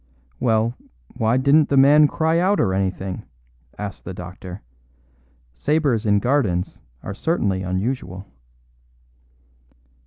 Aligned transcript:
"Well, 0.39 0.73
why 1.15 1.37
didn't 1.37 1.69
the 1.69 1.77
man 1.77 2.07
cry 2.07 2.39
out 2.39 2.59
or 2.59 2.73
anything?" 2.73 3.21
asked 3.77 4.03
the 4.03 4.15
doctor; 4.15 4.63
"sabres 5.53 6.07
in 6.07 6.17
gardens 6.17 6.79
are 7.03 7.13
certainly 7.13 7.61
unusual." 7.61 8.25